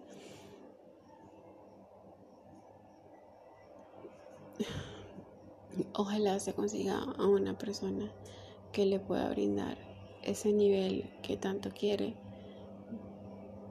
ojalá 5.93 6.39
se 6.39 6.53
consiga 6.53 6.99
a 7.17 7.25
una 7.25 7.57
persona 7.57 8.11
que 8.71 8.85
le 8.85 8.99
pueda 8.99 9.29
brindar 9.29 9.77
ese 10.23 10.51
nivel 10.51 11.09
que 11.21 11.37
tanto 11.37 11.69
quiere, 11.71 12.13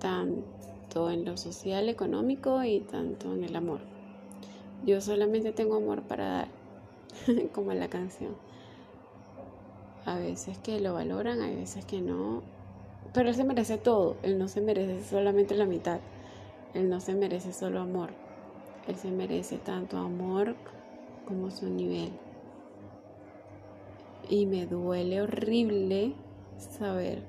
tanto 0.00 1.11
en 1.11 1.25
lo 1.25 1.37
social, 1.37 1.88
económico 1.88 2.62
y 2.64 2.80
tanto 2.80 3.33
en 3.33 3.45
el 3.45 3.57
amor. 3.57 3.80
Yo 4.85 5.00
solamente 5.00 5.52
tengo 5.52 5.76
amor 5.76 6.02
para 6.02 6.28
dar, 6.28 6.49
como 7.52 7.73
en 7.73 7.80
la 7.80 7.88
canción. 7.88 8.37
A 10.04 10.18
veces 10.18 10.59
que 10.59 10.80
lo 10.80 10.95
valoran, 10.95 11.42
a 11.42 11.49
veces 11.49 11.85
que 11.85 12.00
no. 12.00 12.42
Pero 13.12 13.28
él 13.28 13.35
se 13.35 13.45
merece 13.45 13.78
todo, 13.78 14.16
él 14.23 14.38
no 14.38 14.49
se 14.49 14.61
merece 14.61 15.04
solamente 15.04 15.54
la 15.54 15.66
mitad, 15.66 16.00
él 16.75 16.88
no 16.88 17.00
se 17.00 17.14
merece 17.14 17.52
solo 17.52 17.80
amor, 17.80 18.11
él 18.87 18.97
se 18.97 19.11
merece 19.11 19.59
tanto 19.59 19.97
amor 19.97 20.57
como 21.28 21.50
su 21.50 21.68
nivel. 21.68 22.11
Y 24.30 24.47
me 24.47 24.66
duele 24.66 25.20
horrible 25.20 26.14
saber 26.58 27.23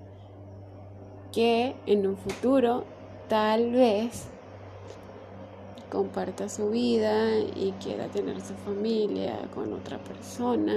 que 1.34 1.75
en 1.86 2.08
un 2.08 2.18
futuro 2.18 2.86
tal 3.27 3.72
vez 3.72 4.27
comparta 5.91 6.50
su 6.50 6.70
vida 6.70 7.38
y 7.39 7.74
quiera 7.84 8.08
tener 8.08 8.41
su 8.41 8.53
familia 8.53 9.38
con 9.53 9.74
otra 9.74 9.98
persona 10.00 10.75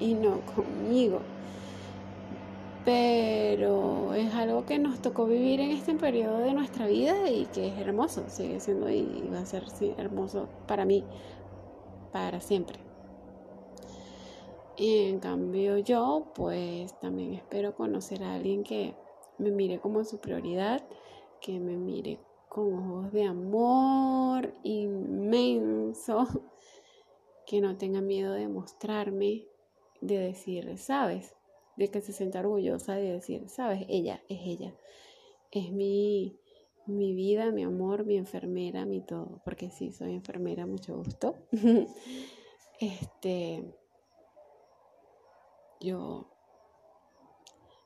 y 0.00 0.14
no 0.14 0.40
conmigo. 0.54 1.20
Pero 2.84 4.12
es 4.12 4.34
algo 4.34 4.66
que 4.66 4.78
nos 4.78 5.00
tocó 5.00 5.24
vivir 5.24 5.60
en 5.60 5.70
este 5.70 5.94
periodo 5.94 6.40
de 6.40 6.52
nuestra 6.52 6.86
vida 6.86 7.30
y 7.30 7.46
que 7.46 7.68
es 7.68 7.78
hermoso, 7.78 8.24
sigue 8.28 8.60
siendo 8.60 8.90
y 8.90 9.26
va 9.32 9.38
a 9.38 9.46
ser 9.46 9.64
hermoso 9.96 10.48
para 10.66 10.84
mí 10.84 11.02
para 12.14 12.40
siempre. 12.40 12.78
Y 14.76 15.08
en 15.08 15.18
cambio 15.18 15.78
yo 15.78 16.30
pues 16.36 16.96
también 17.00 17.34
espero 17.34 17.74
conocer 17.74 18.22
a 18.22 18.34
alguien 18.34 18.62
que 18.62 18.94
me 19.38 19.50
mire 19.50 19.80
como 19.80 20.04
su 20.04 20.18
prioridad, 20.18 20.86
que 21.40 21.58
me 21.58 21.76
mire 21.76 22.20
con 22.48 22.72
ojos 22.72 23.12
de 23.12 23.24
amor 23.24 24.54
inmenso, 24.62 26.28
que 27.46 27.60
no 27.60 27.76
tenga 27.78 28.00
miedo 28.00 28.32
de 28.32 28.46
mostrarme, 28.46 29.48
de 30.00 30.18
decir, 30.18 30.78
sabes, 30.78 31.34
de 31.76 31.90
que 31.90 32.00
se 32.00 32.12
sienta 32.12 32.38
orgullosa 32.38 32.94
de 32.94 33.12
decir, 33.12 33.48
sabes, 33.48 33.84
ella 33.88 34.22
es 34.28 34.38
ella, 34.44 34.72
es 35.50 35.72
mi, 35.72 36.38
mi 36.86 37.14
vida, 37.14 37.50
mi 37.50 37.64
amor, 37.64 38.04
mi 38.04 38.16
enfermera, 38.16 38.84
mi 38.84 39.00
todo, 39.00 39.40
porque 39.44 39.70
sí, 39.70 39.92
soy 39.92 40.12
enfermera, 40.14 40.66
mucho 40.66 40.96
gusto. 40.96 41.34
este 42.80 43.64
yo 45.80 46.26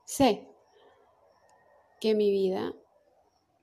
sé 0.04 0.46
que 2.00 2.14
mi 2.14 2.30
vida 2.30 2.74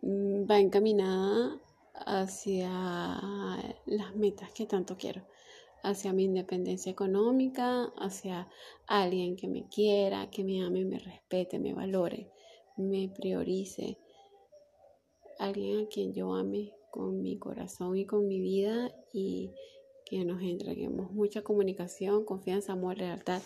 mm, 0.02 0.46
va 0.50 0.60
encaminada 0.60 1.60
hacia 1.94 2.70
las 3.86 4.16
metas 4.16 4.52
que 4.52 4.66
tanto 4.66 4.98
quiero, 4.98 5.26
hacia 5.84 6.12
mi 6.14 6.26
independencia 6.26 6.92
económica, 6.92 7.94
hacia 7.98 8.50
alguien 8.88 9.36
que 9.38 9.48
me 9.48 9.68
quiera, 9.70 10.30
que 10.30 10.44
me 10.44 10.64
ame, 10.64 10.84
me 10.86 11.00
respete, 11.00 11.60
me 11.60 11.74
valore, 11.74 12.30
me 12.78 13.08
priorice, 13.10 13.98
alguien 15.40 15.86
a 15.86 15.88
quien 15.88 16.14
yo 16.14 16.34
ame 16.34 16.74
con 16.92 17.22
mi 17.22 17.38
corazón 17.38 17.98
y 17.98 18.06
con 18.06 18.28
mi 18.28 18.40
vida 18.40 18.92
y 19.14 19.52
que 20.06 20.24
nos 20.24 20.42
entreguemos 20.42 21.12
mucha 21.12 21.42
comunicación, 21.42 22.26
confianza, 22.26 22.74
amor, 22.74 22.98
lealtad 22.98 23.42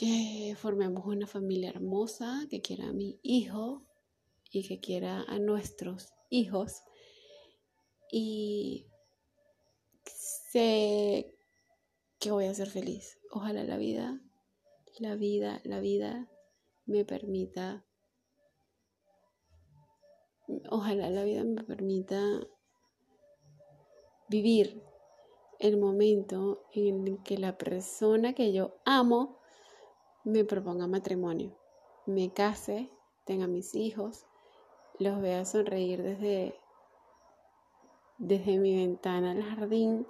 que 0.00 0.56
formemos 0.56 1.04
una 1.04 1.26
familia 1.26 1.68
hermosa, 1.68 2.46
que 2.48 2.62
quiera 2.62 2.88
a 2.88 2.92
mi 2.92 3.20
hijo 3.22 3.86
y 4.50 4.66
que 4.66 4.80
quiera 4.80 5.22
a 5.28 5.38
nuestros 5.38 6.08
hijos. 6.30 6.82
Y 8.10 8.86
sé 10.04 11.36
que 12.18 12.30
voy 12.30 12.46
a 12.46 12.54
ser 12.54 12.70
feliz. 12.70 13.18
Ojalá 13.30 13.62
la 13.64 13.76
vida, 13.76 14.20
la 14.98 15.16
vida, 15.16 15.60
la 15.64 15.80
vida 15.80 16.30
me 16.86 17.04
permita, 17.04 17.84
ojalá 20.70 21.10
la 21.10 21.24
vida 21.24 21.44
me 21.44 21.62
permita 21.62 22.20
vivir 24.28 24.82
el 25.58 25.76
momento 25.76 26.62
en 26.72 27.18
que 27.22 27.36
la 27.36 27.58
persona 27.58 28.32
que 28.32 28.52
yo 28.52 28.76
amo 28.84 29.38
me 30.24 30.44
proponga 30.44 30.86
matrimonio, 30.86 31.56
me 32.06 32.32
case, 32.32 32.90
tenga 33.24 33.46
mis 33.46 33.74
hijos, 33.74 34.26
los 34.98 35.20
vea 35.20 35.44
sonreír 35.44 36.02
desde, 36.02 36.54
desde 38.18 38.58
mi 38.58 38.76
ventana 38.76 39.32
al 39.32 39.42
jardín. 39.42 40.06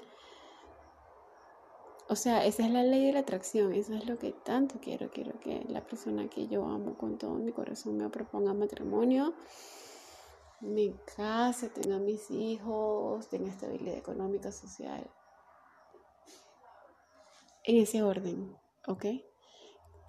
O 2.09 2.17
sea, 2.17 2.45
esa 2.45 2.65
es 2.65 2.73
la 2.73 2.83
ley 2.83 3.07
de 3.07 3.13
la 3.13 3.21
atracción, 3.21 3.73
eso 3.73 3.95
es 3.95 4.07
lo 4.07 4.19
que 4.19 4.33
tanto 4.33 4.81
quiero. 4.81 5.11
Quiero 5.11 5.39
que 5.39 5.65
la 5.69 5.87
persona 5.87 6.29
que 6.29 6.49
yo 6.49 6.65
amo 6.65 6.99
con 6.99 7.19
todo 7.19 7.35
mi 7.35 7.53
corazón 7.53 7.99
me 7.99 8.09
proponga 8.09 8.53
matrimonio, 8.53 9.33
me 10.61 10.95
case, 11.17 11.69
tenga 11.69 11.99
mis 11.99 12.31
hijos, 12.31 13.29
tenga 13.29 13.51
estabilidad 13.51 13.97
económica, 13.97 14.53
social. 14.53 15.11
En 17.65 17.77
ese 17.77 18.03
orden, 18.03 18.57
¿ok? 18.87 19.05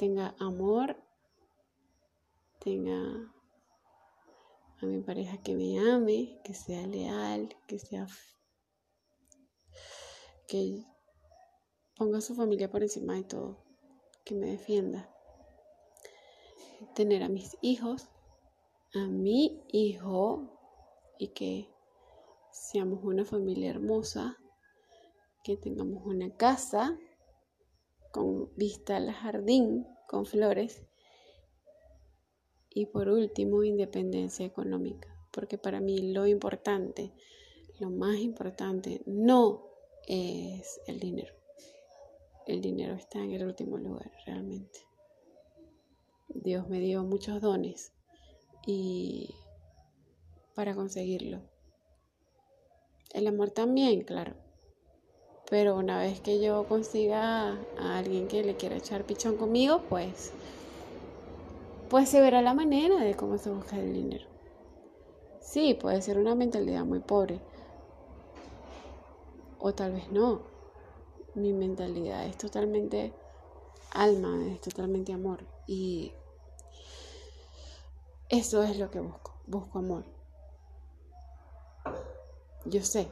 tenga 0.02 0.34
amor, 0.40 0.98
tenga 2.58 3.32
a 4.82 4.86
mi 4.88 5.00
pareja 5.02 5.38
que 5.44 5.54
me 5.54 5.78
ame, 5.78 6.42
que 6.44 6.56
sea 6.56 6.88
leal, 6.88 7.56
que 7.68 7.78
sea 7.78 8.08
que 10.48 10.84
ponga 11.96 12.20
su 12.20 12.34
familia 12.34 12.72
por 12.72 12.82
encima 12.82 13.14
de 13.14 13.26
todo, 13.26 13.64
que 14.26 14.34
me 14.34 14.48
defienda. 14.48 15.08
Tener 16.96 17.22
a 17.22 17.30
mis 17.30 17.56
hijos, 17.62 18.10
a 18.94 19.08
mi 19.08 19.64
hijo 19.70 20.60
y 21.18 21.30
que 21.30 21.70
seamos 22.52 23.04
una 23.04 23.24
familia 23.24 23.70
hermosa, 23.70 24.38
que 25.44 25.56
tengamos 25.56 26.06
una 26.06 26.36
casa 26.36 26.98
con 28.12 28.54
vista 28.56 28.98
al 28.98 29.12
jardín, 29.12 29.88
con 30.08 30.26
flores. 30.26 30.84
Y 32.70 32.88
por 32.88 33.10
último, 33.10 33.64
independencia 33.64 34.46
económica, 34.46 35.14
porque 35.32 35.58
para 35.58 35.80
mí 35.80 36.14
lo 36.14 36.28
importante, 36.28 37.14
lo 37.80 37.90
más 37.90 38.18
importante 38.18 39.02
no 39.06 39.68
es 40.08 40.82
el 40.88 41.00
dinero. 41.00 41.34
El 42.46 42.62
dinero 42.62 42.96
está 42.96 43.20
en 43.20 43.32
el 43.32 43.46
último 43.46 43.78
lugar, 43.78 44.12
realmente. 44.26 44.80
Dios 46.28 46.68
me 46.70 46.80
dio 46.80 47.04
muchos 47.04 47.42
dones 47.42 47.94
y 48.66 49.34
para 50.56 50.76
conseguirlo. 50.76 51.42
El 53.14 53.28
amor 53.28 53.52
también, 53.52 54.04
claro. 54.04 54.34
Pero 55.50 55.76
una 55.76 56.00
vez 56.00 56.22
que 56.22 56.42
yo 56.42 56.66
consiga 56.68 57.60
a 57.78 57.98
alguien 57.98 58.28
que 58.28 58.44
le 58.44 58.56
quiera 58.56 58.78
echar 58.78 59.04
pichón 59.04 59.36
conmigo, 59.36 59.82
pues 59.90 60.32
pues 61.90 62.08
se 62.08 62.22
verá 62.22 62.42
la 62.42 62.54
manera 62.54 62.96
de 63.04 63.16
cómo 63.16 63.38
se 63.38 63.50
busca 63.50 63.78
el 63.78 63.94
dinero. 63.94 64.26
Sí, 65.42 65.74
puede 65.74 66.02
ser 66.02 66.18
una 66.18 66.36
mentalidad 66.36 66.86
muy 66.86 67.00
pobre. 67.00 67.42
O 69.60 69.74
tal 69.74 69.92
vez 69.92 70.10
no. 70.10 70.44
Mi 71.36 71.52
mentalidad 71.52 72.26
es 72.26 72.38
totalmente 72.38 73.12
alma, 73.92 74.42
es 74.54 74.62
totalmente 74.62 75.12
amor. 75.12 75.46
Y 75.68 76.14
eso 78.32 78.64
es 78.64 78.80
lo 78.80 78.90
que 78.90 79.00
busco. 79.00 79.40
Busco 79.46 79.78
amor. 79.78 80.06
Yo 82.66 82.84
sé, 82.84 83.08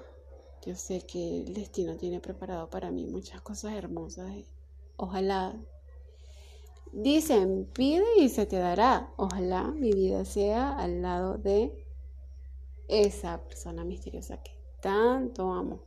yo 0.65 0.75
sé 0.75 1.05
que 1.05 1.41
el 1.41 1.53
destino 1.53 1.95
tiene 1.95 2.19
preparado 2.19 2.69
para 2.69 2.89
mí 2.89 3.05
muchas 3.05 3.41
cosas 3.41 3.73
hermosas. 3.73 4.32
Ojalá 4.97 5.55
Dicen, 6.91 7.69
pide 7.73 8.05
y 8.17 8.29
se 8.29 8.45
te 8.45 8.58
dará. 8.58 9.13
Ojalá 9.15 9.65
mi 9.65 9.91
vida 9.91 10.25
sea 10.25 10.71
al 10.77 11.01
lado 11.01 11.38
de 11.38 11.86
esa 12.88 13.43
persona 13.43 13.84
misteriosa 13.84 14.41
que 14.41 14.51
tanto 14.82 15.51
amo 15.51 15.84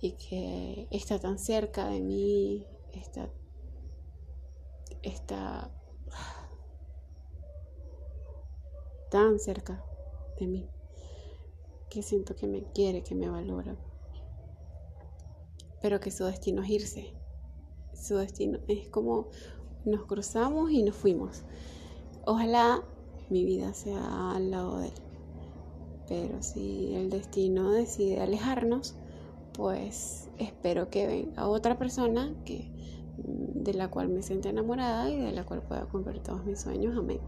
y 0.00 0.12
que 0.12 0.88
está 0.90 1.18
tan 1.20 1.38
cerca 1.38 1.86
de 1.86 2.00
mí, 2.00 2.66
está, 2.92 3.30
está 5.02 5.70
tan 9.10 9.38
cerca 9.38 9.84
de 10.38 10.46
mí, 10.46 10.68
que 11.90 12.02
siento 12.02 12.36
que 12.36 12.46
me 12.46 12.64
quiere, 12.72 13.02
que 13.02 13.14
me 13.14 13.28
valora, 13.28 13.76
pero 15.80 16.00
que 16.00 16.10
su 16.10 16.24
destino 16.24 16.62
es 16.62 16.70
irse 16.70 17.18
su 17.98 18.16
destino. 18.16 18.58
Es 18.68 18.88
como 18.88 19.28
nos 19.84 20.04
cruzamos 20.04 20.70
y 20.70 20.82
nos 20.82 20.94
fuimos. 20.94 21.42
Ojalá 22.24 22.82
mi 23.30 23.44
vida 23.44 23.74
sea 23.74 24.32
al 24.32 24.50
lado 24.50 24.78
de 24.78 24.88
él. 24.88 24.94
Pero 26.08 26.42
si 26.42 26.94
el 26.94 27.10
destino 27.10 27.70
decide 27.70 28.20
alejarnos, 28.20 28.94
pues 29.52 30.30
espero 30.38 30.88
que 30.88 31.06
venga 31.06 31.48
otra 31.48 31.78
persona 31.78 32.34
que, 32.44 32.70
de 33.18 33.74
la 33.74 33.90
cual 33.90 34.08
me 34.08 34.22
sienta 34.22 34.48
enamorada 34.48 35.10
y 35.10 35.16
de 35.16 35.32
la 35.32 35.44
cual 35.44 35.62
pueda 35.62 35.84
cumplir 35.86 36.22
todos 36.22 36.44
mis 36.46 36.60
sueños. 36.60 36.96
Amén. 36.96 37.20